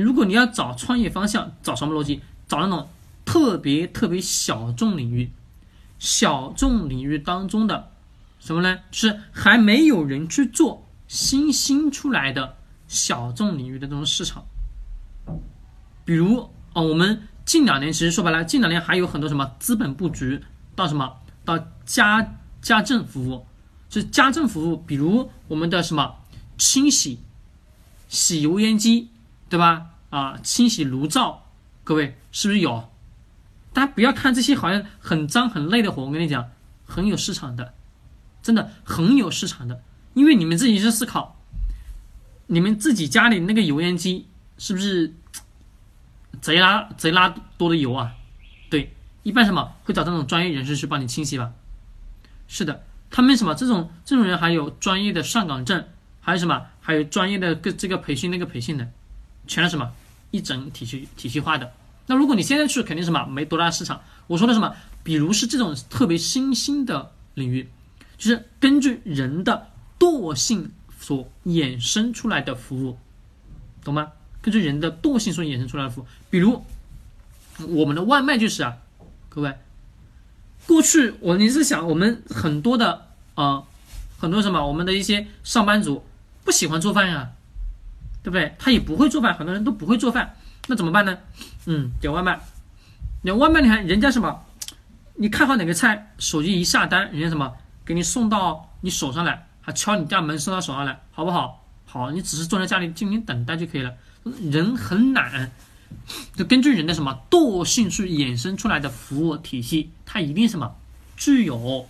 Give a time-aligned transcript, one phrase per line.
[0.00, 2.20] 如果你要找创业方向，找什么逻辑？
[2.46, 2.88] 找那种
[3.24, 5.30] 特别特别小众领域，
[5.98, 7.90] 小众领域当中的
[8.38, 8.78] 什么呢？
[8.90, 12.56] 是还没有人去做新兴出来的
[12.86, 14.44] 小众领域的这种市场。
[16.04, 20.42] 比如啊，我们近两年其实说白了，近两年还有很多什么资本布局
[20.74, 23.46] 到什么到家家政服务，
[23.90, 26.16] 是家政服务，比如我们的什么
[26.56, 27.20] 清洗
[28.08, 29.10] 洗油烟机。
[29.48, 29.90] 对吧？
[30.10, 31.46] 啊，清洗炉灶，
[31.84, 32.88] 各位是不是有？
[33.72, 36.50] 大家不要看这些好像很脏很累的活，我跟你讲，
[36.86, 37.74] 很有市场的，
[38.42, 39.82] 真的很有市场的。
[40.14, 41.36] 因为你们自己去思考，
[42.46, 44.26] 你们自己家里那个油烟机
[44.56, 45.14] 是不是
[46.40, 48.14] 贼拉贼拉多的油啊？
[48.70, 51.52] 对，一般什么会找这种专业人士去帮你清洗吧？
[52.48, 55.86] 是的，他们什么这种这种人还有专业的上岗证，
[56.20, 58.90] 还有什么还有专业的个这个培训那个培训的。
[59.48, 59.90] 全是什么
[60.30, 61.72] 一整体系体系化的？
[62.06, 64.00] 那如果你现在去，肯定什么没多大市场。
[64.28, 64.76] 我说的什么？
[65.02, 67.66] 比如是这种特别新兴的领域，
[68.18, 69.68] 就是根据人的
[69.98, 72.98] 惰性所衍生出来的服务，
[73.82, 74.12] 懂吗？
[74.42, 76.62] 根据人的惰性所衍生出来的服务，比如
[77.68, 78.76] 我们的外卖就是啊，
[79.28, 79.54] 各位，
[80.66, 83.62] 过去我你是想我们很多的啊，
[84.18, 86.04] 很多什么我们的一些上班族
[86.44, 87.30] 不喜欢做饭呀。
[88.28, 88.54] 对不对？
[88.58, 91.16] 他也不会做饭，很多人都不会做饭，那怎么办呢？
[91.64, 92.38] 嗯，点外卖。
[93.22, 94.44] 点外卖，你看人家什么？
[95.14, 97.50] 你看好哪个菜，手机一下单，人家什么
[97.86, 101.64] 给你送到你手上来，还敲你家门送到手上来，好不好？
[101.86, 103.94] 好，你只是坐在家里静静等待就可以了。
[104.42, 105.50] 人很懒，
[106.36, 110.76] 就根据人的什么惰性去衍生出来的服务体系，它一定什么
[111.16, 111.88] 具有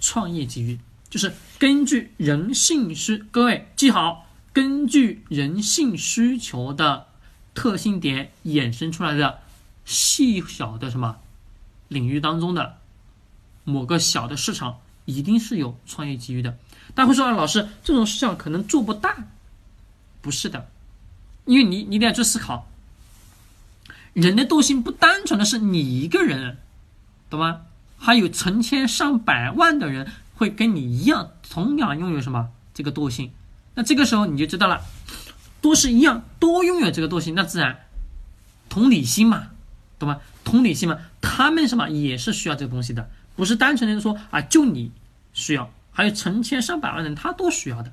[0.00, 4.25] 创业机遇，就是根据人性需，各位记好。
[4.56, 7.08] 根据人性需求的
[7.54, 9.40] 特性点衍生出来的
[9.84, 11.18] 细小的什么
[11.88, 12.78] 领域当中的
[13.64, 16.56] 某个小的市场，一定是有创业机遇的。
[16.94, 19.26] 大家会说啊，老师，这种市场可能做不大，
[20.22, 20.70] 不是的，
[21.44, 22.66] 因为你你得要去思考，
[24.14, 26.56] 人的惰性不单纯的是你一个人，
[27.28, 27.60] 懂吗？
[27.98, 33.32] 还有成千上百万的人会跟你一样，同样拥有什么这个惰性。
[33.76, 34.80] 那这个时候你就知道了，
[35.60, 37.84] 都是一样，都拥有这个惰性，那自然
[38.68, 39.50] 同理心嘛，
[39.98, 40.18] 懂吗？
[40.42, 44.90] 同理心嘛，他们什么也是需要这个东西的，不是单纯的说啊，就你
[45.32, 47.92] 需要，还有成千上百万人他都需要的。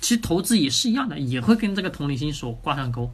[0.00, 3.12] 其实投资也是一样的，也会跟这个同理心所挂上钩。